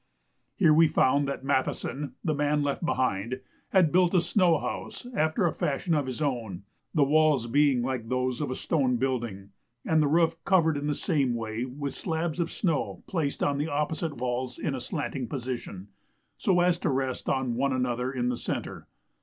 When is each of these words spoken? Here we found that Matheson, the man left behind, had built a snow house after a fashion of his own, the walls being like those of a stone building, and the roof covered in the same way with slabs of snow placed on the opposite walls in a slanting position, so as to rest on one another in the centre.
Here 0.55 0.73
we 0.73 0.87
found 0.87 1.27
that 1.27 1.43
Matheson, 1.43 2.15
the 2.23 2.33
man 2.33 2.63
left 2.63 2.83
behind, 2.83 3.39
had 3.69 3.91
built 3.91 4.15
a 4.15 4.21
snow 4.21 4.57
house 4.57 5.05
after 5.15 5.45
a 5.45 5.53
fashion 5.53 5.93
of 5.93 6.07
his 6.07 6.23
own, 6.23 6.63
the 6.91 7.03
walls 7.03 7.45
being 7.45 7.83
like 7.83 8.09
those 8.09 8.41
of 8.41 8.49
a 8.49 8.55
stone 8.55 8.95
building, 8.95 9.51
and 9.85 10.01
the 10.01 10.07
roof 10.07 10.43
covered 10.43 10.75
in 10.75 10.87
the 10.87 10.95
same 10.95 11.35
way 11.35 11.65
with 11.65 11.93
slabs 11.93 12.39
of 12.39 12.51
snow 12.51 13.03
placed 13.05 13.43
on 13.43 13.59
the 13.59 13.67
opposite 13.67 14.15
walls 14.17 14.57
in 14.57 14.73
a 14.73 14.81
slanting 14.81 15.27
position, 15.27 15.89
so 16.35 16.61
as 16.61 16.79
to 16.79 16.89
rest 16.89 17.29
on 17.29 17.53
one 17.53 17.71
another 17.71 18.11
in 18.11 18.29
the 18.29 18.37
centre. 18.37 18.87